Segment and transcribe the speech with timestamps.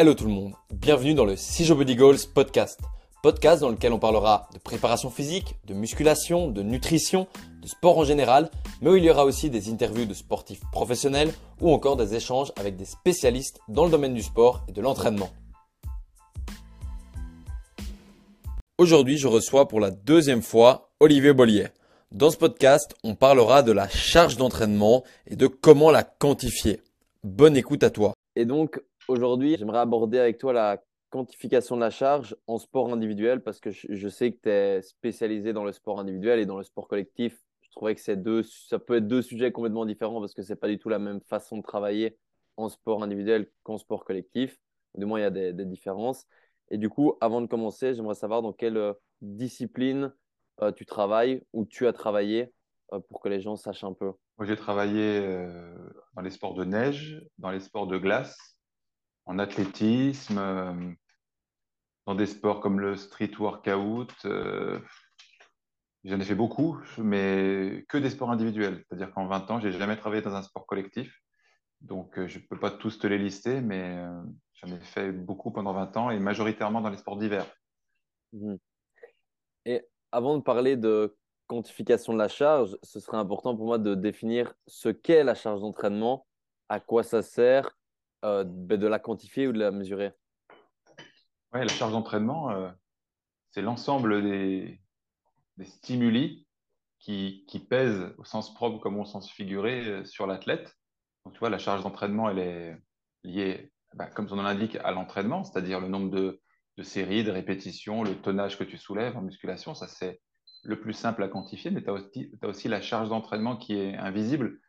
[0.00, 2.80] Hello tout le monde, bienvenue dans le Sijo Body Goals podcast.
[3.22, 7.28] Podcast dans lequel on parlera de préparation physique, de musculation, de nutrition,
[7.60, 8.50] de sport en général,
[8.80, 12.50] mais où il y aura aussi des interviews de sportifs professionnels ou encore des échanges
[12.56, 15.28] avec des spécialistes dans le domaine du sport et de l'entraînement.
[18.78, 21.66] Aujourd'hui, je reçois pour la deuxième fois Olivier Bollier.
[22.10, 26.80] Dans ce podcast, on parlera de la charge d'entraînement et de comment la quantifier.
[27.22, 28.14] Bonne écoute à toi.
[28.34, 33.42] Et donc, aujourd'hui, j'aimerais aborder avec toi la quantification de la charge en sport individuel
[33.42, 36.62] parce que je sais que tu es spécialisé dans le sport individuel et dans le
[36.62, 37.42] sport collectif.
[37.62, 40.68] Je trouvais que deux, ça peut être deux sujets complètement différents parce que c'est pas
[40.68, 42.16] du tout la même façon de travailler
[42.56, 44.58] en sport individuel qu'en sport collectif.
[44.96, 46.26] Du moins, il y a des différences.
[46.70, 50.12] Et du coup, avant de commencer, j'aimerais savoir dans quelle euh, discipline
[50.62, 52.52] euh, tu travailles ou tu as travaillé
[52.92, 54.12] euh, pour que les gens sachent un peu.
[54.38, 55.20] Moi, j'ai travaillé
[56.14, 58.56] dans les sports de neige, dans les sports de glace,
[59.26, 60.96] en athlétisme,
[62.06, 64.12] dans des sports comme le street workout.
[66.04, 68.84] J'en ai fait beaucoup, mais que des sports individuels.
[68.88, 71.14] C'est-à-dire qu'en 20 ans, j'ai jamais travaillé dans un sport collectif.
[71.82, 74.02] Donc, je ne peux pas tous te les lister, mais
[74.62, 77.46] J'en ai fait beaucoup pendant 20 ans et majoritairement dans les sports d'hiver.
[78.32, 78.58] Mhm.
[79.64, 79.82] Et
[80.12, 84.54] avant de parler de quantification de la charge, ce serait important pour moi de définir
[84.66, 86.26] ce qu'est la charge d'entraînement,
[86.68, 87.76] à quoi ça sert,
[88.24, 90.12] euh, ben, de la quantifier ou de la mesurer?
[91.52, 92.70] Oui, la charge d'entraînement, euh,
[93.50, 94.80] c'est l'ensemble des,
[95.64, 96.46] stimuli
[96.98, 100.76] qui, qui, pèsent au sens propre comme au sens figuré euh, sur l'athlète.
[101.24, 102.76] Donc, tu vois, la charge d'entraînement, elle est
[103.24, 106.40] liée bah, comme son nom l'indique, à l'entraînement, c'est-à-dire le nombre de,
[106.82, 109.74] séries, de répétitions, le tonnage que tu soulèves en musculation.
[109.74, 110.20] Ça, c'est
[110.62, 114.60] le plus simple à quantifier, mais tu as, aussi la charge d'entraînement qui est invisible,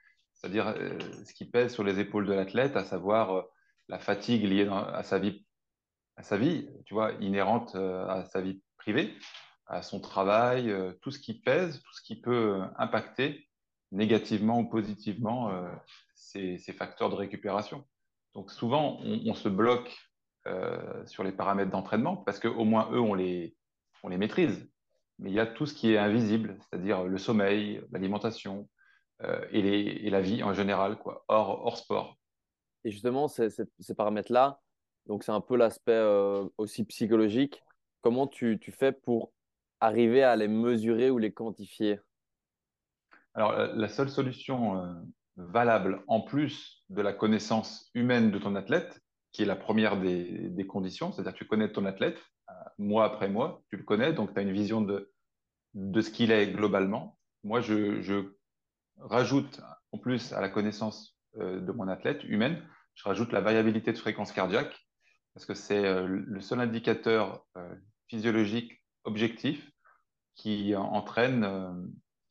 [0.42, 3.42] c'est-à-dire euh, ce qui pèse sur les épaules de l'athlète, à savoir euh,
[3.90, 5.46] la fatigue liée à, sa vie,
[6.18, 9.14] à sa vie, tu vois, inhérente euh, à sa vie privée,
[9.68, 13.48] à son travail, tout ce qui pèse, tout ce qui peut impacter
[13.92, 15.52] négativement ou positivement
[16.14, 17.88] ces facteurs de récupération.
[18.34, 19.96] Donc souvent, on, se bloque
[21.06, 23.56] sur les paramètres d'entraînement parce qu'au moins eux, on les
[24.04, 24.68] maîtrise.
[25.20, 28.68] Mais il y a tout ce qui est invisible, c'est-à-dire le sommeil, l'alimentation
[29.24, 32.18] euh, et, la vie en général, quoi, hors, hors sport.
[32.84, 33.50] Et justement, ces,
[33.96, 34.60] paramètres-là,
[35.06, 37.64] donc c'est un peu l'aspect euh, aussi psychologique.
[38.02, 39.32] Comment tu, tu, fais pour
[39.80, 42.00] arriver à les mesurer ou les quantifier?
[43.34, 45.04] Alors, la seule solution
[45.38, 50.66] valable en plus de la connaissance humaine de ton athlète, qui est la première des,
[50.68, 54.34] conditions, c'est-à-dire que tu connais ton athlète, euh, mois après mois, tu le connais, donc
[54.34, 55.12] tu as une vision de,
[55.74, 57.18] de ce qu'il est globalement.
[57.44, 58.32] Moi, je,
[58.98, 62.62] rajoute en plus à la connaissance euh, de mon athlète humaine,
[62.96, 64.78] je rajoute la variabilité de fréquence cardiaque,
[65.34, 67.46] parce que c'est euh, le seul indicateur
[68.08, 69.72] physiologique objectif
[70.36, 71.46] qui entraîne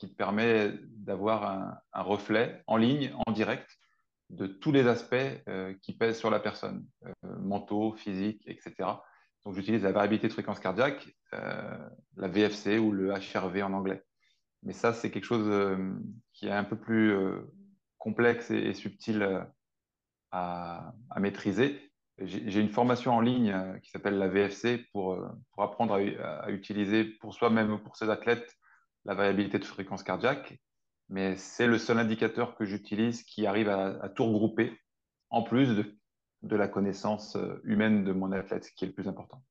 [0.00, 3.68] qui permet d'avoir un, reflet en ligne, en direct,
[4.30, 5.14] de tous les aspects
[5.48, 8.72] euh, qui pèsent sur la personne, euh, mentaux, physiques, etc.
[9.44, 14.02] Donc j'utilise la variabilité de fréquence cardiaque, euh, la VFC ou le HRV en anglais.
[14.62, 15.50] Mais ça, c'est quelque chose
[16.40, 17.14] qui est un peu plus
[17.98, 19.46] complexe et, subtil
[20.32, 21.78] à, maîtriser.
[22.18, 25.18] J'ai une formation en ligne qui s'appelle la VFC pour,
[25.58, 28.56] apprendre à, utiliser pour soi-même ou pour ses athlètes
[29.04, 30.58] la variabilité de fréquence cardiaque,
[31.10, 34.72] mais c'est le seul indicateur que j'utilise qui arrive à, tout regrouper,
[35.28, 35.98] en plus de,
[36.42, 39.42] de, la connaissance euh, humaine de mon athlète, ce qui est le plus important.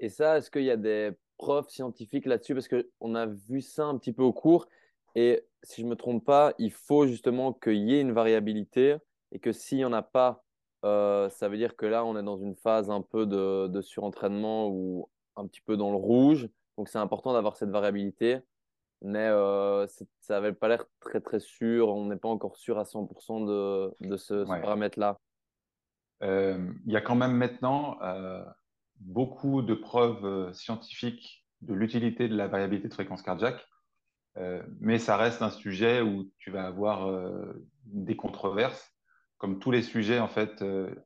[0.00, 2.54] Et ça, est-ce qu'il y a des preuves scientifiques là-dessus?
[2.54, 4.68] Parce qu'on a vu ça un petit peu au cours,
[5.14, 8.96] et si je ne me trompe pas, il faut justement qu'il y ait une variabilité,
[9.32, 10.44] et que s'il n'y en a pas,
[10.84, 13.80] euh, ça veut dire que là, on est dans une phase un peu de, de
[13.80, 16.48] surentraînement ou un petit peu dans le rouge.
[16.76, 18.40] Donc, c'est important d'avoir cette variabilité
[19.04, 21.88] mais euh, ça n'avait pas l'air très très sûr.
[21.88, 25.20] On n'est pas encore sûr à 100% de, de ce, paramètre-là.
[26.22, 28.42] Euh, il y a quand même maintenant euh,
[29.00, 33.62] beaucoup de preuves scientifiques de l'utilité de la variabilité de fréquence cardiaque,
[34.80, 37.08] mais ça reste un sujet où tu vas avoir
[37.84, 38.92] des controverses,
[39.38, 40.64] comme tous les sujets en fait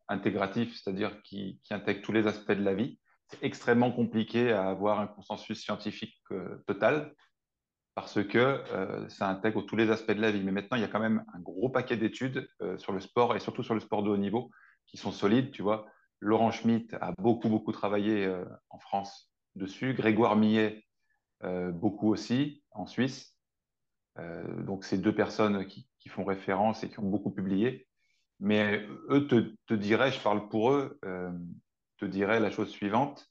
[0.08, 2.98] intégratifs, c'est-à-dire qui, qui intègrent tous les aspects de la vie.
[3.26, 6.22] C'est extrêmement compliqué à avoir un consensus scientifique
[6.66, 7.14] total
[7.98, 10.40] parce que euh, ça intègre tous les aspects de la vie.
[10.44, 13.34] Mais maintenant, il y a quand même un gros paquet d'études euh, sur le sport
[13.34, 14.52] et surtout sur le sport de haut niveau
[14.86, 15.50] qui sont solides.
[15.50, 15.84] Tu vois,
[16.20, 19.94] Laurent Schmitt a beaucoup, beaucoup travaillé euh, en France dessus.
[19.94, 20.84] Grégoire Millet,
[21.42, 23.34] beaucoup aussi en Suisse.
[24.16, 27.86] donc, c'est deux personnes qui, font référence et qui ont beaucoup publié.
[28.40, 30.98] Mais eux te, diraient, je parle pour eux,
[31.98, 33.28] te dirais la chose suivante.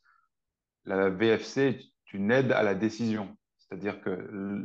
[0.85, 3.35] La VFC est une aide à la décision.
[3.57, 4.63] C'est-à-dire que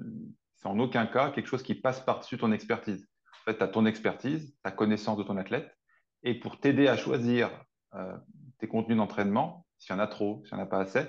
[0.56, 3.08] c'est en aucun cas quelque chose qui passe par-dessus ton expertise.
[3.42, 5.76] En fait, tu as ton expertise, ta connaissance de ton athlète,
[6.22, 7.50] et pour t'aider à choisir
[7.94, 8.16] euh,
[8.58, 11.02] tes contenus d'entraînement, s'il y en a trop, s'il n'y en a pas assez,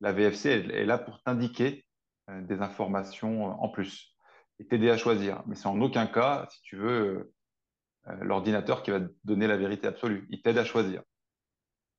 [0.00, 1.84] la VFC est là pour t'indiquer euh,
[2.28, 4.14] des informations en plus
[4.58, 5.42] et t'aider à choisir.
[5.46, 7.32] Mais c'est en aucun cas, si tu veux,
[8.08, 10.26] euh, l'ordinateur qui va te donner la vérité absolue.
[10.30, 11.02] Il t'aide à choisir.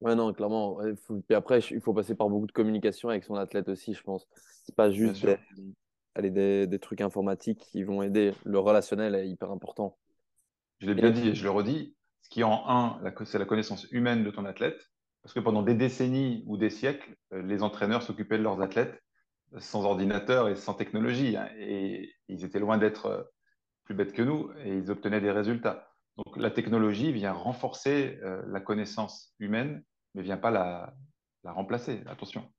[0.01, 0.80] Ouais, non, clairement.
[1.30, 4.27] Et après, il faut passer par beaucoup de communication avec son athlète aussi, je pense.
[4.63, 5.25] C'est pas juste
[6.22, 8.33] des, des, trucs informatiques qui vont aider.
[8.44, 9.98] Le relationnel est hyper important.
[10.80, 11.95] Je l'ai bien dit et je le redis.
[12.22, 14.92] Ce qui, en un, c'est la connaissance humaine de ton athlète.
[15.24, 19.01] Parce que pendant des décennies ou des siècles, euh, les entraîneurs s'occupaient de leurs athlètes
[19.59, 21.37] sans ordinateur et sans technologie.
[21.37, 23.23] Hein, et ils étaient loin d'être euh,
[23.83, 25.89] plus bêtes que nous et ils obtenaient des résultats.
[26.17, 30.93] Donc la technologie vient renforcer euh, la connaissance humaine, mais vient pas la,
[31.43, 32.01] remplacer.
[32.07, 32.49] Attention.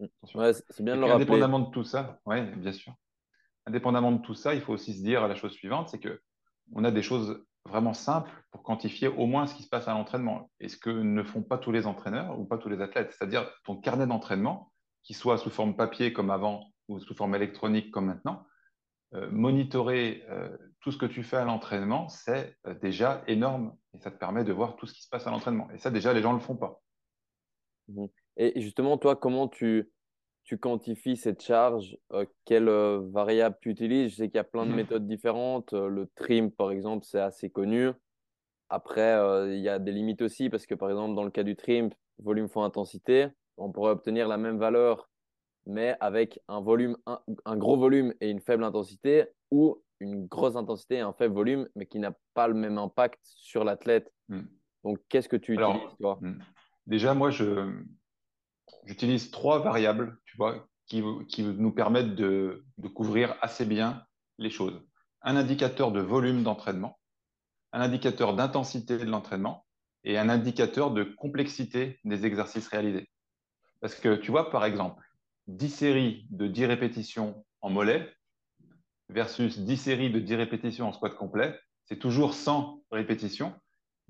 [0.70, 2.94] c'est bien de le Indépendamment de tout ça, oui, bien sûr.
[3.66, 6.20] Indépendamment de tout ça, il faut aussi se dire la chose suivante, c'est que
[6.72, 9.92] on a des choses vraiment simples pour quantifier au moins ce qui se passe à
[9.92, 10.50] l'entraînement.
[10.60, 13.50] Et ce que ne font pas tous les entraîneurs ou pas tous les athlètes, c'est-à-dire
[13.64, 14.72] ton carnet d'entraînement,
[15.02, 18.46] qui soit sous forme papier comme avant ou sous forme électronique comme maintenant,
[19.14, 20.48] euh, monitorer euh,
[20.80, 24.42] tout ce que tu fais à l'entraînement, c'est euh, déjà énorme et ça te permet
[24.42, 25.70] de voir tout ce qui se passe à l'entraînement.
[25.70, 26.82] Et ça, déjà, les gens ne le font pas.
[27.88, 28.06] Mmh.
[28.36, 29.88] Et justement, toi, comment tu,
[30.42, 31.96] tu quantifies cette charge?
[32.44, 34.10] Quelle variable tu utilises?
[34.10, 34.76] Je sais qu'il y a plein de mmh.
[34.76, 35.72] méthodes différentes.
[35.72, 37.90] le trim, par exemple, c'est assez connu.
[38.68, 39.16] Après,
[39.54, 41.90] il y a des limites aussi parce que, par exemple, dans le cas du trim,
[42.18, 45.08] volume fois intensité, on pourrait obtenir la même valeur
[45.66, 50.96] mais avec un volume, un, gros volume et une faible intensité, ou une grosse intensité
[50.96, 54.12] et un faible volume, mais qui n'a pas le même impact sur l'athlète.
[54.28, 54.42] Hmm.
[54.84, 56.18] Donc, qu'est-ce que tu utilises, toi?
[56.20, 56.38] hmm.
[56.86, 57.82] Déjà, moi, je,
[58.84, 64.04] j'utilise trois variables, tu vois, qui, qui nous permettent de, de, couvrir assez bien
[64.38, 64.80] les choses.
[65.22, 67.00] Un indicateur de volume d'entraînement,
[67.72, 69.66] un indicateur d'intensité de l'entraînement
[70.04, 73.10] et un indicateur de complexité des exercices réalisés.
[73.80, 75.05] Parce que tu vois, par exemple,
[75.48, 78.12] 10 séries de 10 répétitions en mollet
[79.08, 83.54] versus 10 séries de 10 répétitions en squat complet, c'est toujours 100 répétitions.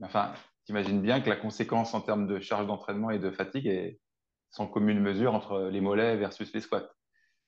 [0.03, 0.33] Enfin,
[0.65, 4.01] tu imagines bien que la conséquence en termes de charge d'entraînement et de fatigue est
[4.51, 6.91] sans commune mesure entre les mollets versus les squats.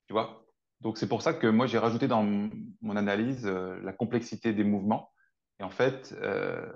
[0.07, 0.45] Tu vois?
[0.81, 4.65] Donc, c'est pour ça que moi, j'ai rajouté dans mon analyse euh, la complexité des
[4.65, 5.11] mouvements.
[5.59, 6.71] Et en fait, euh,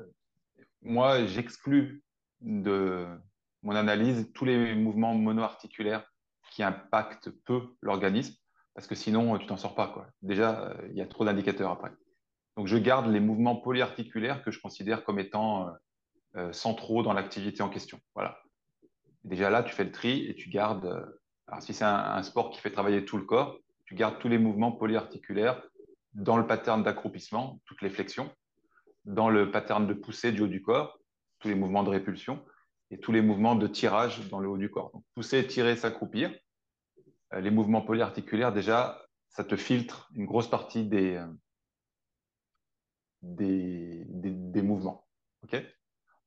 [0.80, 2.02] moi, j'exclus
[2.40, 3.06] de
[3.62, 6.11] mon analyse tous les mouvements monoarticulaires
[6.52, 8.34] qui impacte peu l'organisme,
[8.74, 9.88] parce que sinon, tu t'en sors pas.
[9.88, 10.06] Quoi.
[10.20, 11.90] Déjà, euh, il y a trop d'indicateurs après.
[12.56, 15.72] Donc, je garde les mouvements polyarticulaires que je considère comme étant euh,
[16.36, 17.98] euh, centraux dans l'activité en question.
[18.14, 18.38] Voilà.
[19.24, 20.86] Déjà là, tu fais le tri et tu gardes.
[21.46, 24.38] alors, si c'est un, sport qui fait travailler tout le corps, tu gardes tous les
[24.38, 25.62] mouvements polyarticulaires
[26.12, 28.30] dans le pattern d'accroupissement, toutes les flexions,
[29.06, 30.98] dans le pattern de poussée du haut du corps,
[31.38, 32.44] tous les mouvements de répulsion,
[32.92, 34.92] et tous les mouvements de tirage dans le haut du corps.
[35.14, 36.30] Pousser, tirer, s'accroupir.
[37.32, 41.26] Euh, les mouvements polyarticulaires, déjà, ça te filtre une grosse partie des, euh,
[43.22, 45.08] des, des, mouvements.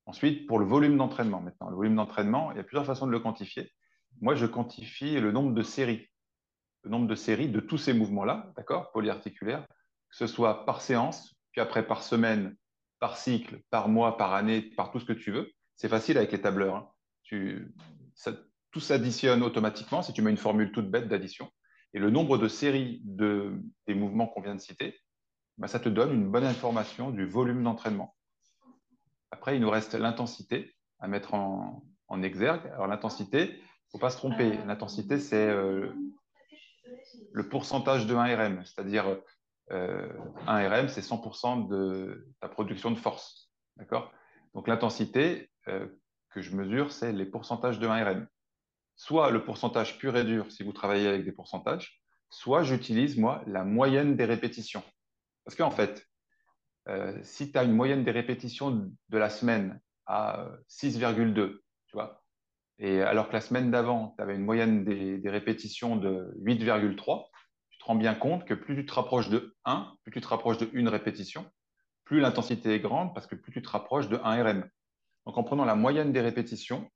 [0.08, 3.12] Ensuite, pour le volume d'entraînement, maintenant, le volume d'entraînement, il y a plusieurs façons de
[3.12, 3.72] le quantifier.
[4.22, 6.10] Moi, je quantifie le nombre de séries,
[6.84, 9.68] le nombre de séries de tous ces mouvements-là, d'accord, polyarticulaires,
[10.10, 12.56] que ce soit par séance, puis après par semaine,
[13.00, 15.52] par cycle, par mois, par année, par tout ce que tu veux.
[15.76, 16.76] C'est facile avec les tableurs.
[16.76, 16.90] Hein.
[18.72, 21.50] tout s'additionne automatiquement si tu mets une formule toute bête d'addition.
[21.94, 25.00] Et le nombre de séries de, des mouvements qu'on vient de citer,
[25.58, 28.16] bah, ça te donne une bonne information du volume d'entraînement.
[29.32, 31.84] Après, il nous reste l'intensité à mettre en,
[32.24, 32.66] exergue.
[32.68, 34.58] Alors l'intensité, il ne faut pas se tromper.
[34.68, 35.92] L'intensité, c'est euh,
[37.34, 39.18] le pourcentage de 1 RM, c'est-à-dire
[39.72, 40.14] euh,
[40.48, 43.52] 1 RM, c'est 100% de ta production de force.
[43.76, 44.14] D'accord?
[44.54, 48.28] Donc l'intensité, euh, que je mesure, c'est les pourcentages de 1RM.
[48.96, 53.44] Soit le pourcentage pur et dur si vous travaillez avec des pourcentages, soit j'utilise, moi,
[53.48, 54.84] la moyenne des répétitions.
[55.44, 56.06] Parce qu'en fait,
[56.88, 61.62] euh, si tu as une moyenne des répétitions de la semaine à 6,2, tu
[61.94, 62.24] vois,
[62.78, 67.26] et alors que la semaine d'avant, tu avais une moyenne des, des répétitions de 8,3,
[67.70, 70.28] tu te rends bien compte que plus tu te rapproches de 1, plus tu te
[70.28, 71.50] rapproches de une répétition,
[72.04, 74.70] plus l'intensité est grande parce que plus tu te rapproches de 1 RM.
[75.26, 76.90] Donc, en prenant la moyenne des répétitions,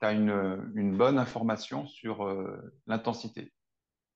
[0.00, 3.52] tu as une, bonne information sur euh, l'intensité.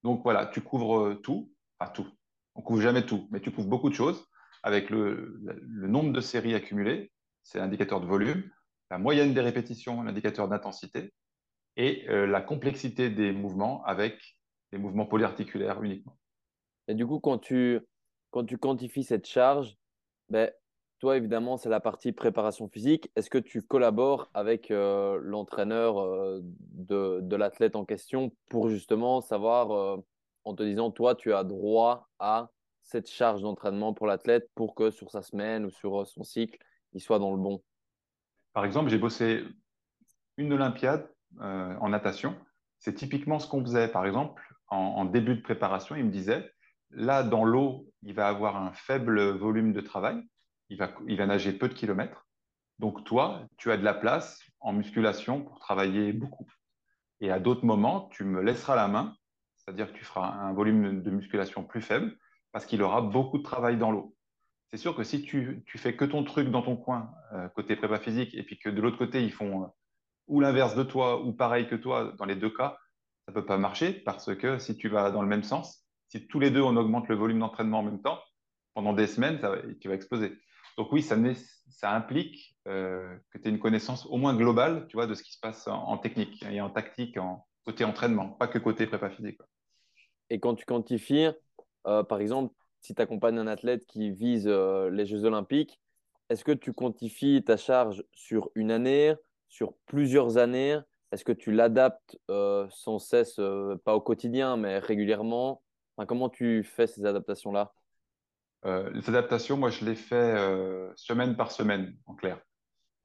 [0.03, 2.07] Donc, voilà, tu couvres euh, tout, enfin tout.
[2.55, 4.25] On couvre jamais tout, mais tu couvres beaucoup de choses
[4.63, 5.39] avec le,
[5.87, 7.11] nombre de séries accumulées,
[7.43, 8.49] c'est l'indicateur de volume,
[8.91, 11.13] la moyenne des répétitions, l'indicateur d'intensité,
[11.77, 14.19] et la complexité des mouvements avec
[14.71, 16.17] les mouvements polyarticulaires uniquement.
[16.87, 17.79] Et du coup, quand tu,
[18.31, 19.75] quand tu quantifies cette charge,
[20.29, 20.51] ben,
[20.99, 23.11] toi, évidemment, c'est la partie préparation physique.
[23.15, 29.71] Est-ce que tu collabores avec euh, l'entraîneur euh, de, l'athlète en question pour justement savoir,
[29.71, 29.97] euh,
[30.43, 32.49] en te disant, toi, tu as droit à
[32.81, 36.57] cette charge d'entraînement pour l'athlète pour que sur sa semaine ou sur son cycle,
[36.93, 37.61] il soit dans le bon?
[38.53, 39.43] Par exemple, j'ai bossé
[40.37, 41.07] une Olympiade
[41.39, 42.35] en natation.
[42.79, 43.89] C'est typiquement ce qu'on faisait.
[43.89, 46.49] Par exemple, en, début de préparation, il me disait,
[46.91, 50.23] là, dans l'eau, il va avoir un faible volume de travail,
[50.69, 52.27] il va, il va nager peu de kilomètres.
[52.79, 56.47] Donc toi, tu as de la place en musculation pour travailler beaucoup.
[57.21, 59.15] Et à d'autres moments, tu me laisseras la main,
[59.57, 62.15] c'est-à-dire que tu feras un volume de musculation plus faible
[62.51, 64.15] parce qu'il aura beaucoup de travail dans l'eau.
[64.71, 67.75] C'est sûr que si tu, tu, fais que ton truc dans ton coin, euh, côté
[67.75, 69.67] prépa physique, et puis que de l'autre côté, ils font euh,
[70.27, 72.77] ou l'inverse de toi ou pareil que toi, dans les deux cas,
[73.25, 76.27] ça ne peut pas marcher parce que si tu vas dans le même sens, si
[76.27, 78.19] tous les deux on augmente le volume d'entraînement en même temps,
[78.73, 79.39] pendant des semaines,
[79.81, 80.37] tu vas exploser.
[80.77, 81.15] Donc oui, ça,
[81.91, 85.33] implique euh, que tu aies une connaissance au moins globale tu vois, de ce qui
[85.33, 89.39] se passe en, technique et en tactique, en côté entraînement, pas que côté prépa physique.
[90.29, 91.29] Et quand tu quantifies,
[91.87, 95.79] euh, par exemple, si tu accompagnes un athlète qui vise euh, les Jeux olympiques,
[96.29, 99.15] est-ce que tu quantifies ta charge sur une année,
[99.49, 100.77] sur plusieurs années?
[101.11, 103.39] Est-ce que tu l'adaptes sans cesse,
[103.85, 105.61] pas au quotidien, mais régulièrement?
[106.05, 107.73] Comment tu fais ces adaptations-là?
[108.65, 110.35] Euh, Les adaptations, moi, je les fais
[110.95, 112.39] semaine par semaine, en clair.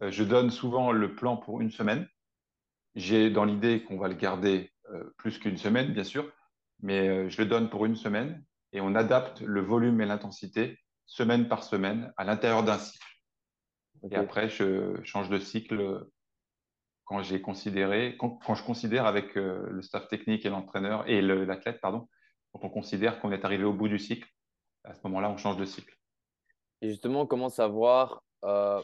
[0.01, 2.07] je donne souvent le plan pour une semaine.
[2.95, 4.71] J'ai dans l'idée qu'on va le garder
[5.17, 6.31] plus qu'une semaine, bien sûr,
[6.81, 11.49] mais je le donne pour une semaine et on adapte le volume et l'intensité semaine
[11.49, 13.07] par semaine à l'intérieur d'un cycle.
[14.11, 16.07] Et après, je change de cycle
[17.05, 21.81] quand j'ai considéré, quand, je considère avec euh, le staff technique et l'entraîneur et l'athlète,
[21.81, 22.09] pardon,
[22.53, 24.29] quand on considère qu'on est arrivé au bout du cycle,
[24.85, 25.97] à ce moment-là, on change de cycle.
[26.81, 28.83] Et justement, comment savoir euh,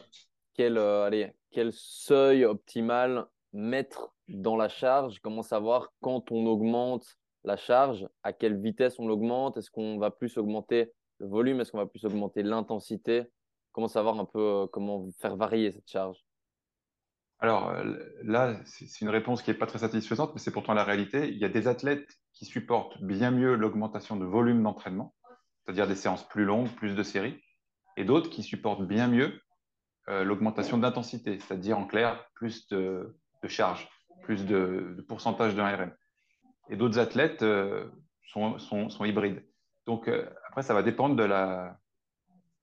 [0.53, 5.19] quel, euh, allez, quel seuil optimal mettre dans la charge?
[5.19, 9.57] Comment savoir quand on augmente la charge, à quelle vitesse on l'augmente?
[9.57, 11.59] Est-ce qu'on va plus augmenter le volume?
[11.59, 13.23] Est-ce qu'on va plus augmenter l'intensité?
[13.71, 16.23] Comment savoir un peu comment faire varier cette charge?
[17.39, 20.83] Alors euh, là, c'est une réponse qui n'est pas très satisfaisante, mais c'est pourtant la
[20.83, 21.29] réalité.
[21.29, 25.15] Il y a des athlètes qui supportent bien mieux l'augmentation de volume d'entraînement,
[25.63, 27.41] c'est-à-dire des séances plus longues, plus de séries,
[27.97, 29.39] et d'autres qui supportent bien mieux
[30.07, 33.15] euh, l'augmentation d'intensité, c'est-à-dire en clair plus de,
[33.47, 33.89] charge,
[34.23, 35.91] plus de, pourcentage de RM.
[36.69, 37.87] Et d'autres athlètes euh,
[38.25, 39.43] sont, hybrides.
[39.85, 40.07] Donc
[40.47, 41.79] après, ça va dépendre de la,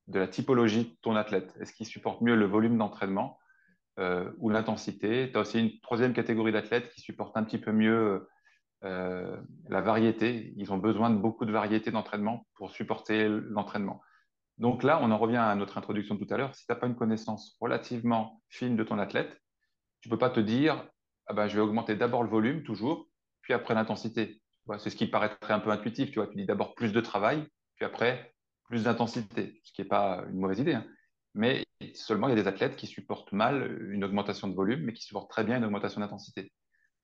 [0.09, 1.55] de la typologie de ton athlète.
[1.61, 3.39] Est-ce qu'il supporte mieux le volume d'entraînement
[3.99, 5.31] euh, ou l'intensité?
[5.31, 8.29] Tu as aussi une troisième catégorie d'athlètes qui supportent un petit peu mieux
[8.85, 9.37] euh,
[9.69, 10.53] la variété.
[10.57, 14.03] Ils ont besoin de beaucoup de variété d'entraînement pour supporter l'entraînement.
[14.59, 16.55] Donc là, on en revient à notre introduction tout à l'heure.
[16.55, 19.41] Si tu n'as pas une connaissance relativement fine de ton athlète,
[20.01, 20.87] tu ne peux pas te dire
[21.27, 23.09] ah ben, je vais augmenter d'abord le volume, toujours,
[23.43, 24.41] puis après l'intensité.
[24.79, 26.11] C'est ce qui paraîtrait un peu intuitif.
[26.11, 28.33] Tu, vois, tu dis d'abord plus de travail, puis après
[28.65, 30.75] plus d'intensité, ce qui n'est pas une mauvaise idée.
[30.75, 30.87] Hein.
[31.35, 31.65] Mais
[31.95, 35.03] seulement, il y a des athlètes qui supportent mal une augmentation de volume, mais qui
[35.03, 36.51] supportent très bien une augmentation d'intensité.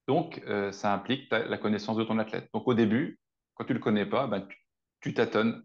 [0.09, 2.49] Donc, euh, ça implique la connaissance de ton athlète.
[2.53, 3.21] Donc, au début,
[3.55, 4.47] quand tu ne le connais pas, ben,
[5.01, 5.65] tu, tâtonnes,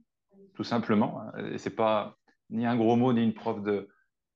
[0.54, 1.22] tout simplement.
[1.52, 2.18] Et ce n'est pas
[2.50, 3.64] ni un gros mot, ni une preuve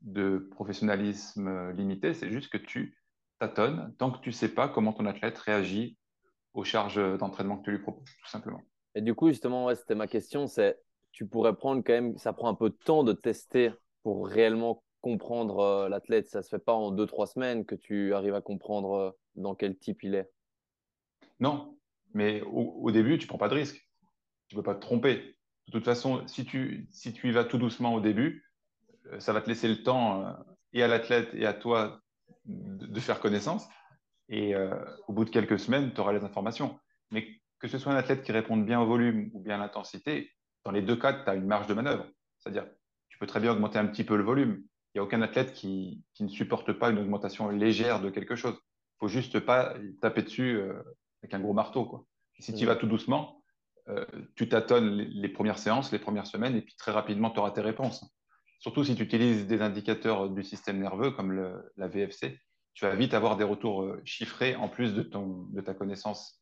[0.01, 2.97] de, professionnalisme euh, limité, c'est juste que tu
[3.39, 5.97] tâtonnes tant que tu ne sais pas comment ton athlète réagit
[6.53, 8.61] aux charges d'entraînement que tu lui proposes, tout simplement.
[8.95, 10.77] Et du coup, justement, c'était ma question, c'est
[11.11, 13.71] tu pourrais prendre quand même, ça prend un peu de temps de tester
[14.03, 16.27] pour réellement comprendre euh, l'athlète.
[16.27, 19.55] Ça ne se fait pas en deux, trois semaines que tu arrives à comprendre dans
[19.55, 20.29] quel type il est.
[21.39, 21.77] Non,
[22.13, 23.87] mais au, début, tu ne prends pas de risque.
[24.47, 25.35] Tu ne peux pas te tromper.
[25.67, 28.45] De toute façon, si tu, si tu y vas tout doucement au début,
[29.07, 30.35] euh, ça va te laisser le temps
[30.73, 32.01] et à l'athlète et à toi
[32.45, 33.67] de, faire connaissance.
[34.29, 34.53] Et
[35.07, 36.79] au bout de quelques semaines, tu auras les informations.
[37.11, 37.27] Mais
[37.59, 40.31] que ce soit un athlète qui réponde bien au volume ou bien à l'intensité,
[40.63, 42.07] dans les deux cas, tu as une marge de manœuvre.
[42.39, 42.65] C'est-à-dire,
[43.21, 44.63] peut très bien augmenter un petit peu le volume.
[44.93, 48.59] Il n'y a aucun athlète qui, ne supporte pas une augmentation légère de quelque chose.
[49.01, 50.73] Faut juste pas taper dessus euh,
[51.23, 51.85] avec un gros marteau.
[51.85, 52.05] Quoi.
[52.37, 53.41] si tu vas tout doucement,
[53.89, 54.05] euh,
[54.35, 57.61] tu tâtonnes les, premières séances, les premières semaines, et puis très rapidement, tu auras tes
[57.61, 58.05] réponses.
[58.59, 61.33] Surtout si tu utilises des indicateurs du système nerveux comme
[61.77, 62.37] la VFC,
[62.75, 66.39] tu vas vite avoir des retours euh, chiffrés en plus de, ton, de ta connaissance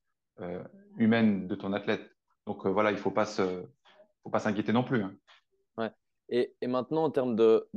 [0.98, 2.10] humaine de ton athlète.
[2.46, 5.04] Donc voilà, il ne faut pas s'inquiéter non plus.
[5.04, 5.92] Hein.
[6.30, 7.68] Et, maintenant, en termes de,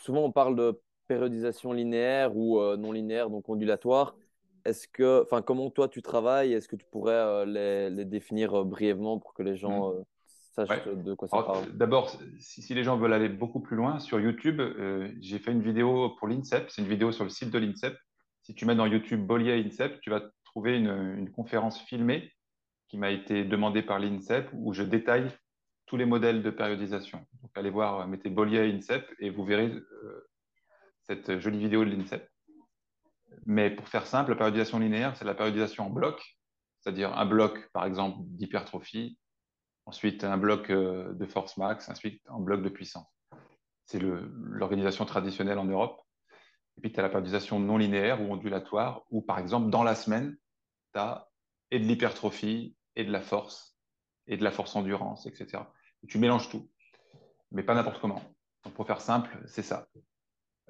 [0.00, 4.16] Souvent, on parle de périodisation linéaire ou non linéaire, donc ondulatoire.
[4.64, 6.52] Est-ce que, enfin, comment toi tu travailles?
[6.52, 9.98] Est-ce que tu pourrais euh, les, les définir euh, brièvement pour que les gens Hmm.
[9.98, 10.02] euh,
[10.54, 10.96] sachent Ouais.
[10.96, 11.72] de quoi ça Alors, parle?
[11.76, 14.60] D'abord, si, si les gens veulent aller beaucoup plus loin, sur YouTube,
[15.20, 16.68] j'ai fait une vidéo pour l'INSEP.
[16.70, 17.96] C'est une vidéo sur le site de l'INSEP.
[18.42, 20.88] Si tu mets dans YouTube Bollier INSEP, tu vas trouver une,
[21.18, 22.32] une conférence filmée
[22.88, 25.28] qui m'a été demandée par l'INSEP où je détaille
[25.86, 27.18] tous les modèles de périodisation.
[27.42, 29.72] Donc, allez voir, mettez Bollier INSEP et vous verrez
[31.02, 32.28] cette jolie vidéo de l'INSEP.
[33.46, 36.38] Mais pour faire simple, la périodisation linéaire, c'est la périodisation en bloc,
[36.80, 39.18] c'est-à-dire un bloc, par exemple, d'hypertrophie,
[39.86, 43.06] ensuite un bloc euh, de force max, ensuite un bloc de puissance.
[43.86, 46.00] C'est l'organisation traditionnelle en Europe.
[46.76, 49.94] Et puis, tu as la périodisation non linéaire ou ondulatoire, où, par exemple, dans la
[49.94, 50.36] semaine,
[50.92, 51.28] tu as
[51.70, 53.76] et de l'hypertrophie, et de la force,
[54.26, 55.62] et de la force endurance, etc.
[56.02, 56.68] Et tu mélanges tout,
[57.50, 58.22] mais pas n'importe comment.
[58.64, 59.88] Donc, pour faire simple, c'est ça.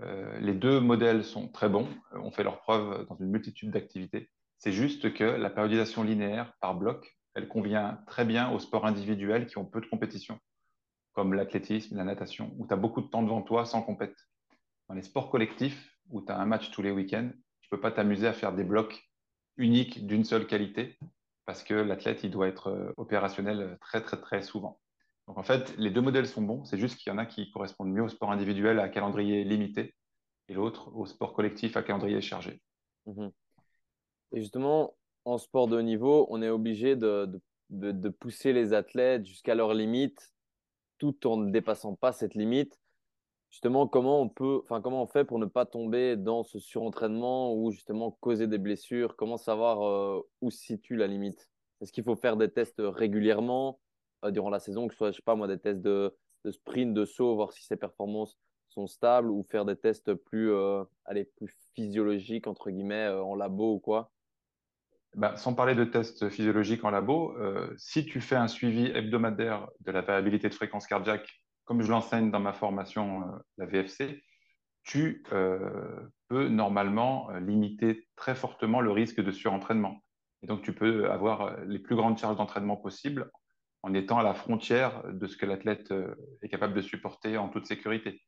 [0.00, 3.70] Euh, les deux modèles sont très bons, euh, ont fait leurs preuves dans une multitude
[3.70, 4.30] d'activités.
[4.58, 9.46] C'est juste que la périodisation linéaire par bloc, elle convient très bien aux sports individuels
[9.46, 10.38] qui ont peu de compétition,
[11.12, 14.16] comme l'athlétisme, la natation, où tu as beaucoup de temps devant toi sans compète.
[14.88, 17.92] Dans les sports collectifs, où tu as un match tous les week-ends, tu peux pas
[17.92, 19.08] t'amuser à faire des blocs
[19.56, 20.98] uniques d'une seule qualité,
[21.44, 24.80] parce que l'athlète, il doit être euh, opérationnel très, très, très souvent.
[25.28, 27.50] Donc en fait, les deux modèles sont bons, c'est juste qu'il y en a qui
[27.50, 29.94] correspondent mieux au sport individuel à calendrier limité
[30.48, 32.62] et l'autre au sport collectif à calendrier chargé.
[33.04, 33.30] Mhm.
[34.32, 34.94] Et justement,
[35.26, 37.30] en sport de haut niveau, on est obligé de,
[38.20, 40.32] pousser les athlètes jusqu'à leur limite,
[40.96, 42.80] tout en ne dépassant pas cette limite.
[43.50, 47.54] Justement, comment on peut, enfin, comment on fait pour ne pas tomber dans ce surentraînement
[47.54, 49.14] ou justement causer des blessures?
[49.14, 51.50] Comment savoir euh, où se situe la limite?
[51.82, 53.78] Est-ce qu'il faut faire des tests régulièrement?
[54.30, 56.94] Durant la saison, que ce soit, je sais pas moi, des tests de, de sprint,
[56.94, 60.84] de saut, voir si ses performances sont stables ou faire des tests plus, euh,
[61.36, 64.10] plus physiologiques, entre guillemets, euh, en labo ou quoi?
[65.14, 69.68] Ben, sans parler de tests physiologiques en labo, euh, si tu fais un suivi hebdomadaire
[69.80, 71.28] de la variabilité de fréquence cardiaque,
[71.64, 74.22] comme je l'enseigne dans ma formation, euh, la VFC,
[74.84, 80.02] tu euh, peux normalement euh, limiter très fortement le risque de surentraînement.
[80.42, 83.30] Et donc, tu peux avoir euh, les plus grandes charges d'entraînement possibles
[83.82, 87.48] en étant à la frontière de ce que l'athlète euh, est capable de supporter en
[87.48, 88.20] toute sécurité.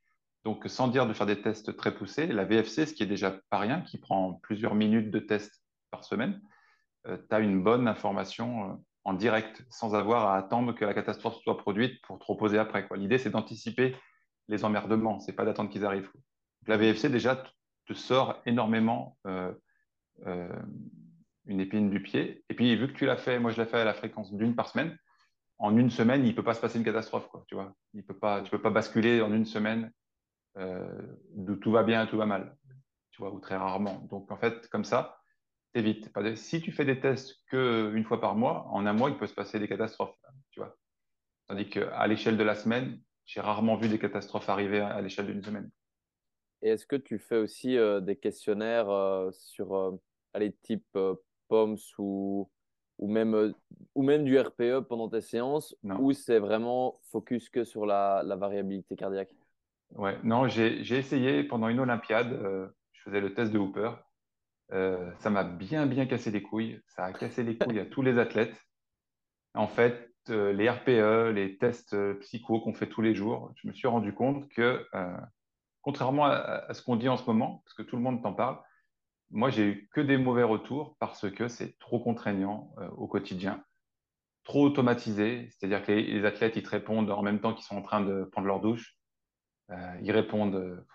[0.44, 3.38] Donc, sans dire de faire des tests très poussés, la VFC, ce qui est déjà
[3.50, 6.40] pas rien, qui prend plusieurs minutes de tests par semaine,
[7.04, 11.36] tu as une bonne information euh, en direct, sans avoir à attendre que la catastrophe
[11.42, 12.86] soit produite pour te reposer après.
[12.96, 13.96] L'idée, c'est d'anticiper
[14.48, 16.10] les emmerdements, c'est pas d'attendre qu'ils arrivent.
[16.66, 17.42] la VFC, déjà,
[17.86, 19.52] te sort énormément euh,
[20.26, 20.52] euh,
[21.46, 22.44] une épine du pied.
[22.50, 24.54] Et puis, vu que tu l'as fait, moi je l'ai fait à la fréquence d'une
[24.54, 24.96] par semaine,
[25.60, 27.76] en une semaine, il peut pas se passer une catastrophe, quoi, tu vois.
[27.94, 28.18] Il peux
[28.62, 29.92] pas basculer en une semaine
[30.58, 32.58] euh, d'où tout va bien, tout va mal,
[33.10, 34.00] tu vois, ou très rarement.
[34.10, 35.20] Donc, en fait, comme ça,
[35.72, 36.14] t'évites.
[36.16, 39.18] De- Si tu fais des tests que une fois par mois, en un mois, il
[39.18, 40.16] peut se passer des catastrophes,
[40.50, 40.76] tu vois.
[41.48, 45.26] Tandis qu'à l'échelle de la semaine, j'ai rarement vu des catastrophes arriver à, à l'échelle
[45.26, 45.70] d'une semaine.
[46.62, 49.96] Et est-ce que tu fais aussi euh, des questionnaires euh, sur euh,
[50.34, 50.86] allez, type
[51.48, 52.50] POMS ou,
[53.00, 53.52] ou, même, euh,
[53.94, 58.36] ou même du RPE pendant tes séances ou c'est vraiment focus que sur la, la
[58.36, 59.34] variabilité cardiaque?
[59.96, 60.16] Ouais.
[60.22, 63.90] Non, j'ai, essayé pendant une Olympiade, euh, je faisais le test de Hooper.
[64.72, 66.80] Euh, ça m'a bien, bien cassé les couilles.
[66.86, 68.56] Ça a cassé les couilles à tous les athlètes.
[69.54, 73.72] En fait, euh, les RPE, les tests psycho qu'on fait tous les jours, je me
[73.72, 74.86] suis rendu compte que,
[75.80, 76.34] contrairement à,
[76.68, 78.58] à ce qu'on dit en ce moment, parce que tout le monde t'en parle,
[79.30, 83.64] moi, j'ai eu que des mauvais retours parce que c'est trop contraignant euh, au quotidien,
[84.44, 85.48] trop automatisé.
[85.50, 88.24] C'est-à-dire que les, athlètes, ils te répondent en même temps qu'ils sont en train de
[88.24, 88.96] prendre leur douche.
[89.70, 90.86] Euh, ils répondent euh,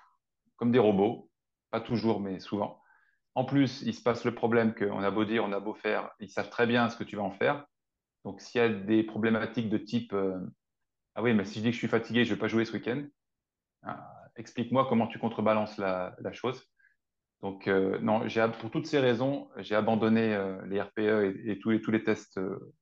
[0.58, 1.30] comme des robots,
[1.72, 2.82] pas toujours, mais souvent.
[3.36, 6.12] En plus, il se passe le problème qu'on a beau dire, on a beau faire,
[6.20, 7.66] ils savent très bien ce que tu vas en faire.
[8.26, 10.16] Donc, s'il y a des problématiques de type
[11.16, 12.66] Ah oui, mais si je dis que je suis fatigué, je ne vais pas jouer
[12.66, 13.04] ce week-end,
[13.84, 14.00] hein,
[14.36, 16.66] explique-moi comment tu contrebalances la, la chose.
[17.42, 18.26] Donc, euh, non,
[18.60, 22.74] pour toutes ces raisons, j'ai abandonné euh, les RPE et, tous les, tests euh,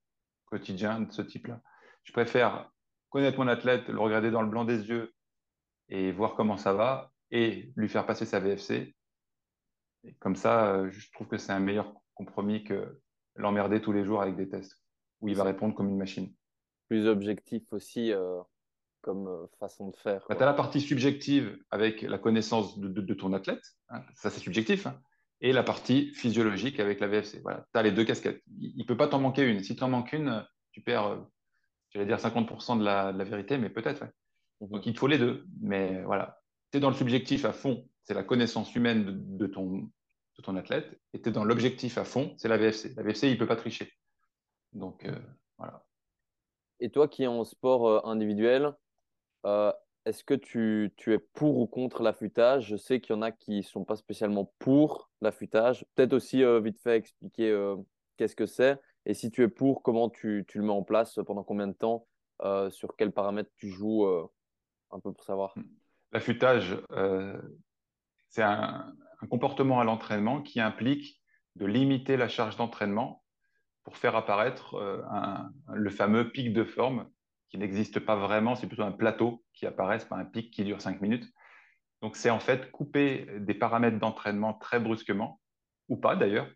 [0.46, 1.62] quotidiens de ce type-là.
[2.04, 2.72] Je préfère
[3.10, 5.14] connaître mon athlète, le regarder dans le blanc des yeux
[5.90, 8.96] et voir comment ça va et lui faire passer sa VFC.
[10.20, 13.02] Comme ça, je trouve que c'est un meilleur compromis que
[13.36, 14.80] l'emmerder tous les jours avec des tests
[15.22, 16.34] où il va répondre comme une machine.
[16.88, 18.12] plus objectif aussi
[19.04, 22.88] comme euh, façon de faire, Bah, tu as la partie subjective avec la connaissance de,
[22.88, 25.00] de- de ton athlète, hein, ça c'est subjectif, hein,
[25.42, 27.42] et la partie physiologique avec la VFC.
[27.42, 28.42] Voilà, tu as les deux casquettes.
[28.60, 29.62] Il ne peut pas t'en manquer une.
[29.64, 31.18] Si tu en manques une, tu perds, euh,
[31.92, 34.02] j'allais dire 50% de la, de la vérité, mais peut-être.
[34.04, 34.12] ouais.
[34.62, 34.70] Mhm.
[34.70, 35.46] Donc il te faut les deux.
[35.62, 36.40] Mais voilà,
[36.72, 39.70] tu es dans le subjectif à fond, c'est la connaissance humaine de, ton,
[40.38, 42.94] de ton athlète et tu es dans l'objectif à fond, c'est la VFC.
[42.96, 43.92] La VFC, il ne peut pas tricher.
[44.74, 45.20] Donc, euh,
[45.58, 45.86] voilà.
[46.80, 48.74] Et toi qui es en sport euh, individuel,
[49.46, 49.72] euh,
[50.06, 52.68] est-ce que tu, es pour ou contre l'affûtage?
[52.68, 55.86] Je sais qu'il y en a qui ne sont pas spécialement pour l'affûtage.
[55.96, 57.74] Peut-être aussi vite fait expliquer
[58.18, 58.80] qu'est-ce que c'est.
[59.06, 61.74] Et si tu es pour, comment tu, tu, le mets en place Pendant combien de
[61.74, 62.06] temps?
[62.70, 64.06] Sur quels paramètres tu joues
[64.92, 65.56] Un peu pour savoir.
[66.12, 66.78] L'affûtage,
[68.28, 68.94] c'est un,
[69.30, 71.22] comportement à l'entraînement qui implique
[71.56, 73.24] de limiter la charge d'entraînement
[73.84, 75.02] pour faire apparaître euh,
[75.74, 77.10] le fameux pic de forme
[77.54, 80.82] qui n'existe pas vraiment, c'est plutôt un plateau qui apparaît, pas un pic qui dure
[80.82, 81.32] 5 minutes.
[82.02, 85.40] Donc c'est en fait couper des paramètres d'entraînement très brusquement,
[85.88, 86.50] ou pas d'ailleurs,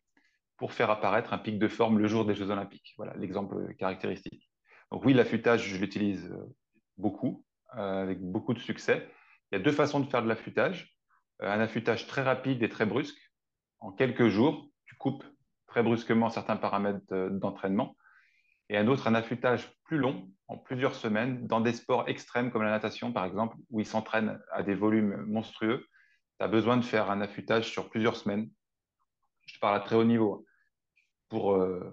[0.57, 2.95] pour faire apparaître un pic de forme le jour des Jeux Olympiques.
[2.97, 4.49] Voilà l'exemple caractéristique.
[4.91, 6.55] Donc oui, l'affûtage, je l'utilise euh,
[6.97, 9.07] beaucoup, euh, avec beaucoup de succès.
[9.51, 10.97] Il y a deux façons de faire de l'affûtage.
[11.43, 13.21] Euh, un affûtage très rapide et très brusque.
[13.81, 15.23] En quelques jours, tu coupes
[15.67, 17.95] très brusquement certains paramètres d'entraînement.
[18.69, 22.63] Et un autre, un affûtage plus long, en plusieurs semaines, dans des sports extrêmes comme
[22.63, 25.87] la natation, par exemple, où ils s'entraînent à des volumes monstrueux.
[26.39, 28.49] Tu as besoin de faire un affûtage sur plusieurs semaines.
[29.45, 30.45] Je parle à très haut niveau.
[31.29, 31.91] Pour, euh,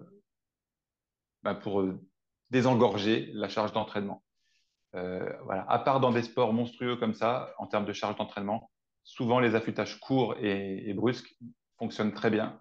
[1.43, 1.85] ben pour
[2.51, 4.23] désengorger la charge d'entraînement.
[4.93, 5.65] voilà.
[5.69, 8.71] À part dans des sports monstrueux comme ça, en termes de charge d'entraînement,
[9.05, 11.37] souvent les affûtages courts et, brusques
[11.79, 12.61] fonctionnent très bien.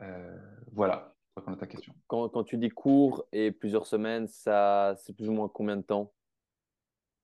[0.00, 0.38] Euh,
[0.72, 1.94] voilà, ta question.
[2.08, 6.12] Quand, tu dis court et plusieurs semaines, ça, c'est plus ou moins combien de temps?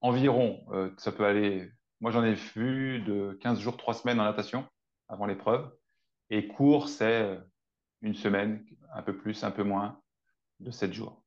[0.00, 1.70] Environ, euh, ça peut aller.
[2.00, 4.64] Moi, j'en ai vu de 15 jours, 3 semaines en natation
[5.08, 5.70] avant l'épreuve.
[6.30, 7.38] Et court, c'est
[8.02, 10.00] une semaine, un peu plus, un peu moins,
[10.60, 11.22] de 7 jours.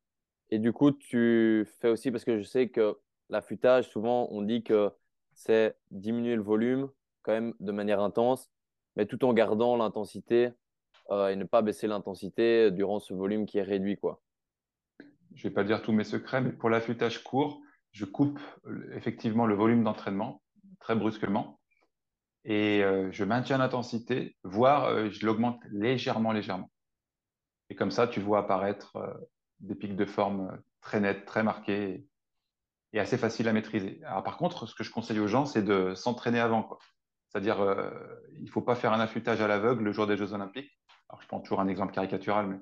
[0.50, 2.98] Et du coup, tu fais aussi, parce que je sais que
[3.30, 4.92] l'affûtage, souvent, on dit que
[5.34, 6.90] c'est diminuer le volume
[7.24, 8.50] quand même de manière intense,
[8.96, 10.52] mais tout en gardant l'intensité
[11.10, 13.98] euh, et ne pas baisser l'intensité durant ce volume qui est réduit.
[13.98, 14.22] Quoi.
[15.34, 17.62] Je ne vais pas dire tous mes secrets, mais pour l'affûtage court,
[17.92, 20.42] je coupe euh, effectivement le volume d'entraînement
[20.80, 21.60] très brusquement
[22.44, 26.72] et euh, je maintiens l'intensité, voire je l'augmente légèrement, légèrement.
[27.70, 28.98] Et comme ça, tu vois apparaître
[29.60, 32.06] des pics de forme très nets, très marqués
[32.94, 34.02] et assez facile à maîtriser.
[34.04, 36.68] Alors, par contre, ce que je conseille aux gens, c'est de s'entraîner avant.
[37.30, 37.90] C'est-à-dire, euh,
[38.36, 40.72] il ne faut pas faire un affûtage à l'aveugle le jour des Jeux Olympiques.
[41.12, 42.58] Alors, je prends toujours un exemple caricatural, mais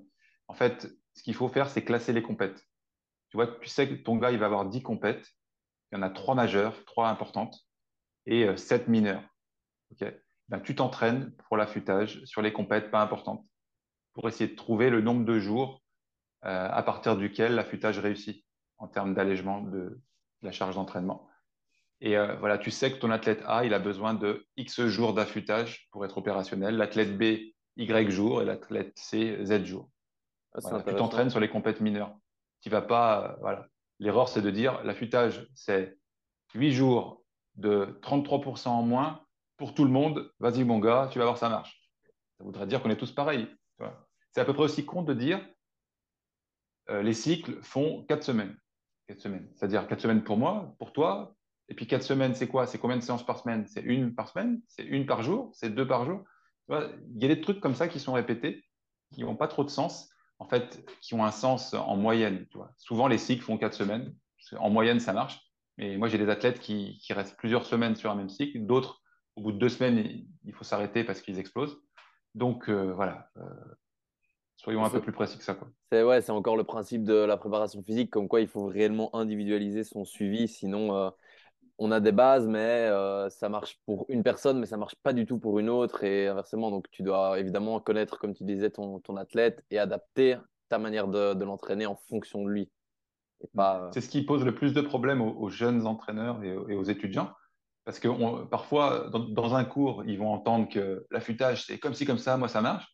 [0.47, 2.65] en fait, ce qu'il faut faire, c'est classer les compètes.
[3.29, 5.29] Tu vois, tu sais que ton gars, il va avoir 10 compètes.
[5.91, 7.59] Il y en a trois majeures, trois importantes
[8.25, 9.23] et euh, 7 mineures.
[10.47, 13.45] Ben, tu t'entraînes pour l'affûtage sur les compètes pas importantes
[14.13, 15.83] pour essayer de trouver le nombre de jours
[16.45, 18.43] euh, à partir duquel l'affûtage réussit
[18.79, 20.01] en termes d'allègement de,
[20.41, 21.27] la charge d'entraînement.
[22.01, 25.13] Et euh, voilà, tu sais que ton athlète A, il a besoin de X jours
[25.13, 29.89] d'affûtage pour être opérationnel, l'athlète B, Y jours et l'athlète C, Z jours.
[30.53, 32.15] Ah, tu t'entraînes sur les compètes mineures.
[32.61, 33.67] Tu vas pas, euh, voilà.
[33.99, 35.97] L'erreur, c'est de dire l'affûtage, c'est
[36.55, 37.23] 8 jours
[37.55, 39.25] de 33% en moins
[39.57, 40.31] pour tout le monde.
[40.39, 41.89] Vas-y, mon gars, tu vas voir, ça marche.
[42.37, 43.47] Ça voudrait dire qu'on est tous pareils.
[44.31, 45.45] C'est à peu près aussi con de dire
[46.89, 48.55] euh, les cycles font 4 semaines
[49.17, 49.47] semaines.
[49.55, 51.35] C'est-à-dire quatre semaines pour moi, pour toi.
[51.69, 52.67] Et puis quatre semaines, c'est quoi?
[52.67, 53.65] C'est combien de séances par semaine?
[53.67, 54.61] C'est une par semaine?
[54.67, 55.49] C'est une par jour?
[55.53, 56.23] C'est deux par jour?
[56.69, 58.63] Il y a des trucs comme ça qui sont répétés,
[59.11, 62.45] qui n'ont pas trop de sens, en fait, qui ont un sens en moyenne.
[62.51, 62.71] Tu vois.
[62.77, 64.15] Souvent, les cycles font quatre semaines.
[64.57, 65.41] En moyenne, ça marche.
[65.77, 68.59] Mais moi, j'ai des athlètes qui, restent plusieurs semaines sur un même cycle.
[68.65, 69.01] D'autres,
[69.35, 71.81] au bout de deux semaines, il faut s'arrêter parce qu'ils explosent.
[72.35, 73.29] Donc, euh, voilà.
[73.37, 73.43] Euh,
[74.57, 75.57] Soyons un peu plus précis que ça.
[75.89, 79.85] C'est ouais, encore le principe de la préparation physique, comme quoi il faut réellement individualiser
[79.85, 81.09] son suivi, sinon euh,
[81.79, 85.13] on a des bases, mais euh, ça marche pour une personne, mais ça marche pas
[85.13, 86.69] du tout pour une autre, et inversement.
[86.69, 90.37] Donc tu dois évidemment connaître, comme tu disais, ton, ton athlète et adapter
[90.67, 92.69] ta manière de, de l'entraîner en fonction de lui.
[93.55, 93.89] Pas...
[93.93, 97.31] C'est ce qui pose le plus de problèmes aux, jeunes entraîneurs et, aux étudiants.
[97.85, 102.05] Parce que parfois, dans, dans, un cours, ils vont entendre que l'affûtage, c'est comme si,
[102.05, 102.85] comme ça, moi, ça marche.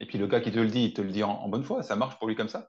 [0.00, 1.82] Et puis le gars qui te le dit, il te le dit en, bonne foi,
[1.84, 2.68] ça marche pour lui comme ça.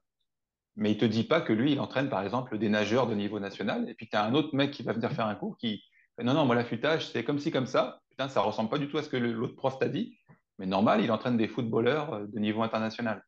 [0.76, 3.40] Mais il te dit pas que lui, il entraîne par exemple des nageurs de niveau
[3.40, 3.88] national.
[3.90, 5.84] Et puis tu as un autre mec qui va venir faire un cours qui
[6.22, 8.02] non, non, moi l'affûtage, c'est comme ci, comme ça.
[8.10, 10.18] Putain, ça ressemble pas du tout à ce que l'autre prof t'a dit.
[10.60, 13.24] Mais normal, il entraîne des footballeurs euh, de niveau international.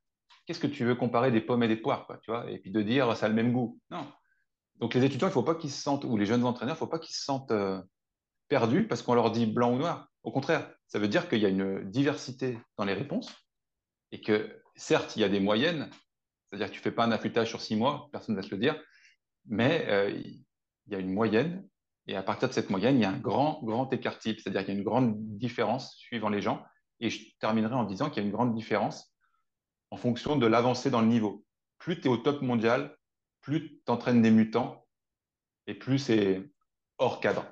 [0.46, 2.70] Qu'est-ce que tu veux comparer des pommes et des poires, quoi, tu vois Et puis
[2.70, 3.80] de dire ça a le même goût?
[3.90, 4.08] Non.
[4.76, 6.88] Donc les étudiants, il faut pas qu'ils se sentent, ou les jeunes entraîneurs, il faut
[6.88, 7.82] pas qu'ils se sentent euh,
[8.48, 10.08] perdus parce qu'on leur dit blanc ou noir.
[10.22, 13.34] Au contraire, ça veut dire qu'il y a une diversité dans les réponses
[14.12, 15.90] et que certes, il y a des moyennes,
[16.50, 18.54] c'est-à-dire que tu ne fais pas un affûtage sur six mois, personne ne va te
[18.54, 18.80] le dire,
[19.46, 21.68] mais euh, il y a une moyenne,
[22.08, 24.62] et à partir de cette moyenne, il y a un grand, grand écart type, c'est-à-dire
[24.62, 26.64] qu'il y a une grande différence suivant les gens,
[27.00, 29.16] Et je terminerai en disant qu'il y a une grande différence
[29.92, 31.44] en fonction de l'avancée dans le niveau.
[31.80, 32.96] Plus tu es au top mondial,
[33.42, 34.86] plus tu entraînes des mutants
[35.68, 36.44] et plus c'est
[36.98, 37.46] hors cadre.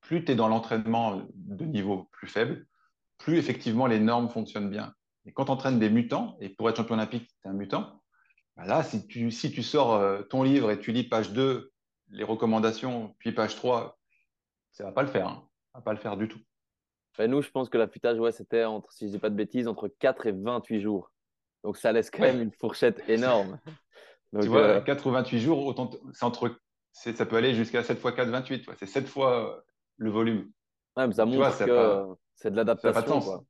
[0.00, 2.66] Plus tu es dans l'entraînement de niveau plus faible,
[3.18, 4.94] plus effectivement les normes fonctionnent bien.
[5.26, 8.02] Et quand tu entraînes des mutants, et pour être champion olympique, tu es un mutant,
[8.56, 11.72] bah là, si tu, si tu sors euh, ton livre et tu lis page 2,
[12.10, 13.98] les recommandations, puis page 3,
[14.72, 15.28] ça va pas le faire.
[15.28, 15.48] Hein.
[15.72, 16.40] Ça va pas le faire du tout.
[17.18, 19.68] Ben, nous, je pense que l'affûtage, ouais, c'était, entre, si je dis pas de bêtises,
[19.68, 21.12] entre 4 et 28 jours.
[21.64, 23.58] Donc, ça laisse quand même une fourchette énorme.
[24.40, 26.58] tu vois, 4 ou 28 jours, autant, c'est entre,
[26.92, 28.70] ça peut aller jusqu'à 7 fois 4, 28.
[28.78, 29.62] C'est 7 fois
[29.98, 30.50] le volume.
[30.96, 33.44] Ouais, mais ça montre que c'est de l'adaptation.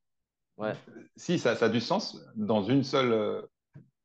[0.60, 0.74] Ouais.
[1.16, 2.22] Si, ça, ça, a du sens.
[2.36, 3.42] Dans une seule euh,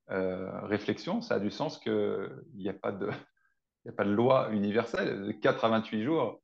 [0.10, 3.10] euh, réflexion, ça a du sens qu'il n'y a, pas de,
[3.88, 5.26] a pas de loi universelle.
[5.26, 6.42] De 4 à 28 jours,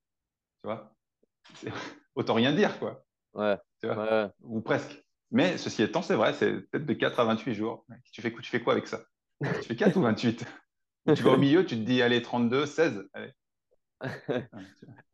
[0.61, 0.93] tu vois,
[2.15, 3.05] autant rien dire, quoi.
[3.33, 3.57] Ouais.
[3.79, 5.01] Tu vois Ou presque.
[5.31, 7.85] Mais ceci étant, c'est vrai, c'est peut-être de 4 à 28 jours.
[8.11, 8.99] Tu fais, tu fais quoi avec ça?
[9.41, 10.45] Tu fais 4 ou 28
[11.15, 13.09] Tu vas au milieu, tu te dis, allez, 32, 16.
[13.13, 13.33] Allez.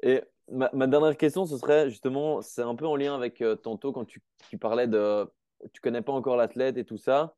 [0.01, 3.91] Et ma, dernière question, ce serait justement, c'est un peu en lien avec euh, tantôt
[3.91, 4.21] quand tu,
[4.60, 5.29] parlais de,
[5.73, 7.36] tu connais pas encore l'athlète et tout ça.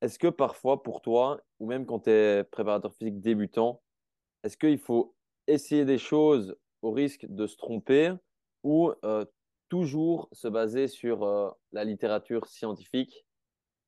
[0.00, 3.80] Est-ce que parfois pour toi, ou même quand tu es préparateur physique débutant,
[4.42, 5.14] est-ce qu'il faut
[5.46, 8.12] essayer des choses au risque de se tromper
[8.64, 9.24] ou euh,
[9.68, 13.24] toujours se baser sur euh, la littérature scientifique?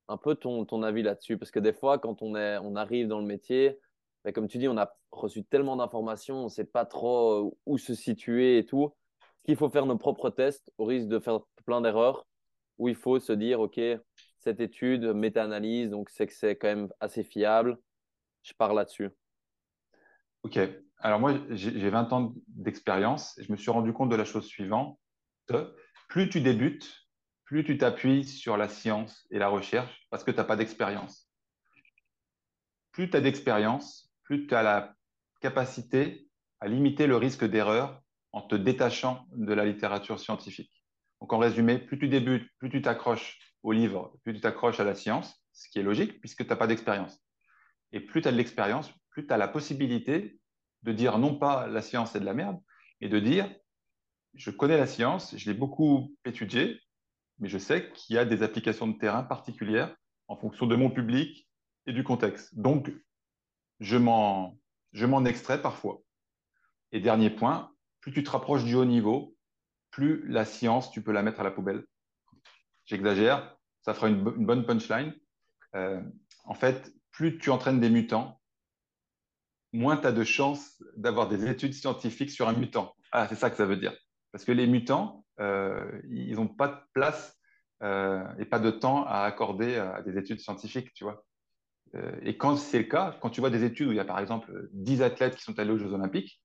[0.07, 3.09] Un peu ton, ton avis là-dessus, parce que des fois, quand on, est, on arrive
[3.09, 3.79] dans le métier,
[4.33, 7.79] comme tu dis, on a reçu tellement d'informations, on ne sait pas trop euh, où
[7.79, 8.95] se situer et tout.
[9.45, 12.27] Qu'il faut faire nos propres tests au risque de faire plein d'erreurs,
[12.79, 13.79] où il faut se dire, OK,
[14.39, 17.79] cette étude, méta-analyse, donc c'est que c'est quand même assez fiable.
[18.43, 19.11] Je pars là-dessus.
[20.43, 20.59] OK.
[20.99, 24.99] Alors moi, j'ai 20 ans d'expérience je me suis rendu compte de la chose suivante.
[26.09, 27.05] Plus tu débutes,
[27.45, 31.31] plus tu t'appuies sur la science et la recherche parce que tu n'as pas d'expérience.
[32.93, 34.95] Plus tu as d'expérience, plus tu as la
[35.41, 36.29] capacité
[36.61, 40.73] à limiter le risque d'erreur en te détachant de la littérature scientifique.
[41.21, 44.85] Donc en résumé, plus tu débutes, plus tu t'accroches au livre, plus tu t'accroches à
[44.85, 47.23] la science, ce qui est logique puisque tu n'as pas d'expérience.
[47.93, 50.41] Et plus tu as de l'expérience, plus tu as la possibilité
[50.83, 52.59] de dire non pas la science c'est de la merde,
[53.01, 53.49] mais de dire
[54.35, 56.81] je connais la science, je l'ai beaucoup étudiée,
[57.39, 59.95] mais je sais qu'il y a des applications de terrain particulières
[60.29, 61.49] en fonction de mon public
[61.87, 62.59] et du contexte.
[62.59, 62.91] Donc,
[63.85, 66.01] je m'en, extrais parfois.
[66.93, 67.71] Et dernier point,
[68.01, 69.37] plus tu te rapproches du haut niveau,
[69.91, 71.85] plus la science, tu peux la mettre à la poubelle.
[72.87, 75.15] J'exagère, ça fera une, bonne punchline.
[75.75, 76.03] Euh,
[76.45, 78.41] en fait, plus tu entraînes des mutants,
[79.73, 82.95] moins tu as de chances d'avoir des études scientifiques sur un mutant.
[83.13, 83.95] Ah, c'est ça que ça veut dire.
[84.33, 87.39] Parce que les mutants, euh, ils n'ont pas de place
[87.83, 91.25] euh, et pas de temps à accorder à des études scientifiques, tu vois.
[91.95, 94.05] Euh, et quand c'est le cas, quand tu vois des études où il y a
[94.05, 96.41] par exemple 10 athlètes qui sont allés aux Jeux Olympiques,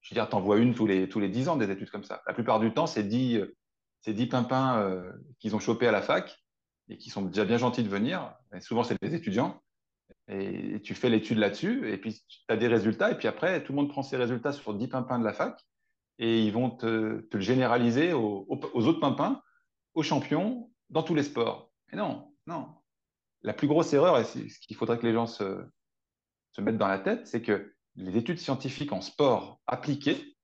[0.00, 1.90] je veux dire, tu en vois une tous les, tous les 10 ans des études
[1.90, 2.22] comme ça.
[2.26, 3.40] La plupart du temps, c'est 10,
[4.06, 6.38] 10 pimpins euh, qu'ils ont chopés à la fac
[6.88, 8.34] et qui sont déjà bien gentils de venir.
[8.60, 9.62] Souvent, c'est des étudiants.
[10.28, 13.72] Et, tu fais l'étude là-dessus, et puis tu as des résultats, et puis après, tout
[13.72, 15.60] le monde prend ses résultats sur 10 pimpins de la fac,
[16.18, 19.42] et ils vont te, te le généraliser aux, aux autres pimpins,
[19.94, 21.70] aux champions, dans tous les sports.
[21.92, 22.68] Et non, non,
[23.42, 25.64] la plus grosse erreur, et ce qu'il faudrait que les gens se,
[26.58, 30.36] mettent dans la tête, c'est que les études scientifiques en sport appliquées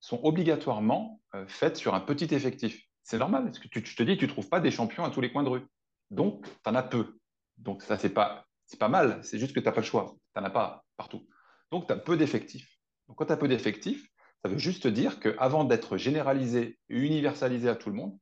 [0.00, 2.80] sont obligatoirement euh, faites sur un petit effectif.
[3.02, 5.20] C'est normal, parce que tu, te dis, tu ne trouves pas des champions à tous
[5.20, 5.66] les coins de rue.
[6.10, 7.18] Donc, tu en as peu.
[7.58, 8.46] Donc, ça, c'est pas,
[8.78, 10.14] pas mal, c'est juste que tu n'as pas le choix.
[10.34, 11.26] Tu n'en as pas partout.
[11.70, 12.78] Donc, tu as peu d'effectifs.
[13.08, 14.08] Donc, quand tu as peu d'effectifs,
[14.42, 18.18] ça veut juste dire qu'avant d'être généralisé et universalisé à tout le monde,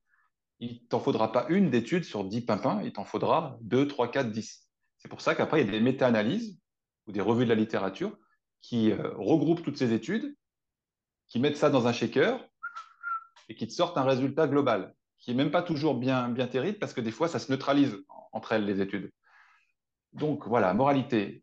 [0.62, 4.30] il t'en faudra pas une d'étude sur 10 pimpins, il t'en faudra 2, 3, 4,
[4.30, 4.68] 10.
[4.98, 6.56] C'est pour ça qu'après, il y a des méta-analyses
[7.08, 8.16] ou des revues de la littérature
[8.60, 10.36] qui euh, regroupent toutes ces études,
[11.26, 12.48] qui mettent ça dans un shaker
[13.48, 16.78] et qui te sortent un résultat global, qui n'est même pas toujours bien, bien terrible
[16.78, 17.98] parce que des fois, ça se neutralise
[18.30, 19.10] entre elles, les études.
[20.12, 21.42] Donc voilà, moralité,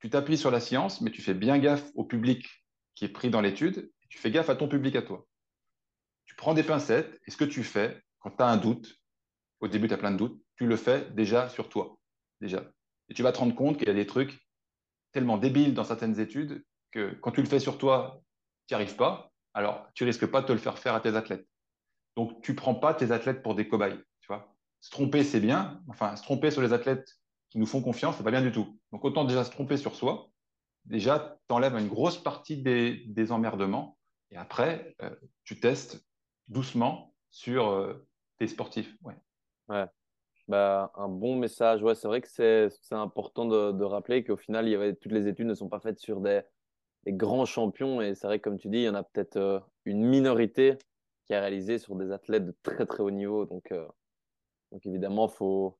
[0.00, 2.46] tu t'appuies sur la science, mais tu fais bien gaffe au public
[2.94, 5.26] qui est pris dans l'étude, tu fais gaffe à ton public à toi.
[6.24, 8.98] Tu prends des pincettes, et ce que tu fais, quand tu as un doute,
[9.60, 11.98] au début, tu as plein de doutes, tu le fais déjà sur toi.
[12.40, 12.64] Déjà.
[13.10, 14.40] Et tu vas te rendre compte qu'il y a des trucs
[15.12, 18.22] tellement débiles dans certaines études que quand tu le fais sur toi,
[18.66, 19.30] tu n'y arrives pas.
[19.52, 21.46] Alors, tu risques pas de te le faire faire à tes athlètes.
[22.16, 24.00] Donc, tu prends pas tes athlètes pour des cobayes.
[24.20, 25.82] Tu vois se tromper, c'est bien.
[25.88, 27.08] Enfin, se tromper sur les athlètes
[27.50, 28.78] qui nous font confiance, c'est pas bien du tout.
[28.90, 30.30] Donc, autant déjà se tromper sur soi.
[30.86, 33.98] Déjà, tu enlèves une grosse partie des, emmerdements.
[34.30, 36.06] Et après, euh, tu testes
[36.48, 38.06] doucement sur euh,
[38.46, 39.14] sportif, ouais.
[39.68, 39.86] Ouais.
[40.46, 41.82] Bah, un bon message.
[41.82, 44.94] Ouais, c'est vrai que c'est c'est important de, de rappeler qu'au final, il y avait,
[44.94, 46.42] toutes les études ne sont pas faites sur des,
[47.04, 48.02] des grands champions.
[48.02, 50.76] Et c'est vrai que, comme tu dis, il y en a peut-être euh, une minorité
[51.26, 53.46] qui a réalisé sur des athlètes de très, très haut niveau.
[53.46, 53.88] Donc, euh,
[54.72, 55.78] donc évidemment, faut,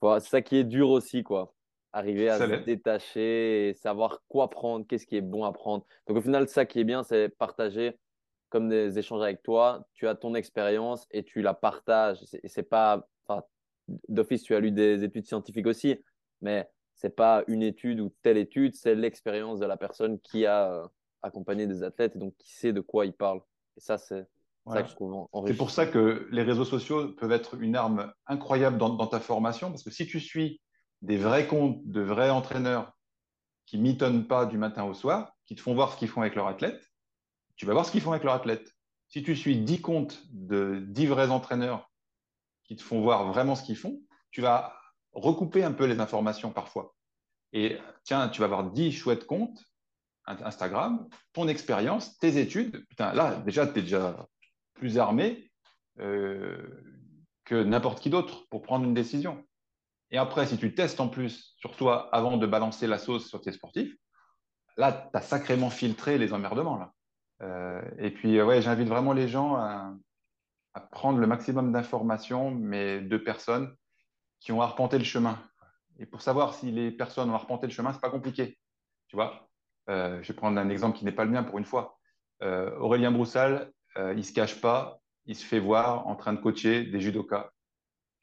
[0.00, 1.54] faut, c'est ça qui est dur aussi, quoi.
[1.92, 5.84] Arriver à Ça se détacher et savoir quoi prendre, qu'est-ce qui est bon à prendre.
[6.06, 7.98] Donc, au final, ça qui est bien, c'est partager
[8.52, 9.88] comme des échanges avec toi.
[9.94, 12.18] Tu as ton expérience et tu la partages.
[12.26, 13.42] C'est c'est pas, enfin,
[14.08, 15.96] d'office, tu as lu des études scientifiques aussi,
[16.42, 20.70] mais c'est pas une étude ou telle étude, c'est l'expérience de la personne qui a
[20.70, 20.86] euh,
[21.22, 23.40] accompagné des athlètes et donc qui sait de quoi il parle.
[23.78, 24.28] Et ça, c'est
[24.66, 24.86] Voilà.
[25.46, 29.18] C'est pour ça que les réseaux sociaux peuvent être une arme incroyable dans, dans ta
[29.18, 30.60] formation, parce que si tu suis
[31.00, 32.92] des vrais comptes de vrais entraîneurs
[33.64, 36.34] qui mitonnent pas du matin au soir, qui te font voir ce qu'ils font avec
[36.34, 36.91] leurs athlètes,
[37.62, 38.74] tu vas voir ce qu'ils font avec leurs athlètes.
[39.06, 41.92] Si tu suis 10 comptes de 10 vrais entraîneurs
[42.64, 44.76] qui te font voir vraiment ce qu'ils font, tu vas
[45.12, 46.96] recouper un peu les informations parfois.
[47.52, 49.62] Et tiens, tu vas avoir 10 chouettes comptes
[50.26, 52.84] Instagram, ton expérience, tes études.
[52.88, 54.26] Putain, là, déjà, tu es déjà
[54.74, 55.48] plus armé
[56.00, 56.66] euh,
[57.44, 59.46] que n'importe qui d'autre pour prendre une décision.
[60.10, 63.40] Et après, si tu testes en plus sur toi avant de balancer la sauce sur
[63.40, 63.94] tes sportifs,
[64.76, 66.76] là, tu as sacrément filtré les emmerdements.
[66.76, 66.92] Là.
[67.40, 69.94] Euh, et puis, ouais, j'invite vraiment les gens à,
[70.90, 73.74] prendre le maximum d'informations, mais de personnes
[74.40, 75.38] qui ont arpenté le chemin.
[75.98, 78.58] Et pour savoir si les personnes ont arpenté le chemin, c'est pas compliqué.
[79.08, 79.50] Tu vois,
[79.90, 81.98] euh, je vais prendre un exemple qui n'est pas le mien pour une fois.
[82.42, 86.40] Euh, Aurélien Broussal, euh, il se cache pas, il se fait voir en train de
[86.40, 87.50] coacher des judokas,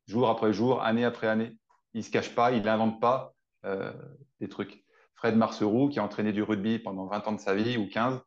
[0.08, 1.56] jour après jour, année après année.
[1.93, 3.34] Il se cache pas, il n'invente pas
[3.65, 3.93] euh,
[4.39, 4.84] des trucs.
[5.15, 8.19] Fred Marceroux, qui a entraîné du rugby pendant 20 ans de sa vie ou 15,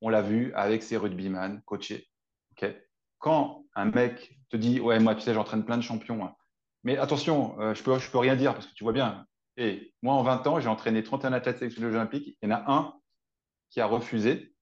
[0.00, 1.62] on l'a vu avec ses rugbyman.
[1.66, 2.86] Okay
[3.18, 6.34] Quand un mec te dit, ouais, moi, tu sais, j'entraîne plein de champions, hein.
[6.82, 9.26] mais attention, euh, je peux, je peux rien dire parce que tu vois bien.
[9.56, 12.36] Et moi, en 20 ans, j'ai entraîné 31 athlètes sélectionnés Olympiques.
[12.42, 12.94] Il y en a un
[13.70, 14.54] qui a refusé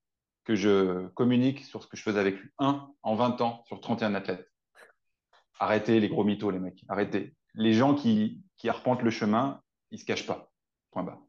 [0.43, 2.49] que je communique sur ce que je faisais avec lui.
[2.59, 4.49] Un en 20 ans sur 31 athlètes.
[5.59, 6.83] Arrêtez les gros mythos, les mecs.
[6.89, 7.35] Arrêtez.
[7.55, 10.51] Les gens qui, qui arpentent le chemin, ils se cachent pas.
[10.91, 11.21] Point barre.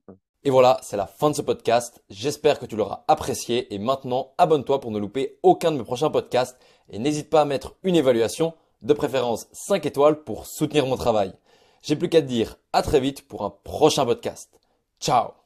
[0.44, 2.02] Et voilà, c'est la fin de ce podcast.
[2.11, 6.11] J'espère que tu l'auras apprécié et maintenant abonne-toi pour ne louper aucun de mes prochains
[6.11, 6.59] podcasts
[6.90, 8.52] et n'hésite pas à mettre une évaluation,
[8.83, 11.33] de préférence 5 étoiles pour soutenir mon travail.
[11.80, 14.61] J'ai plus qu'à te dire à très vite pour un prochain podcast.
[15.00, 15.43] Ciao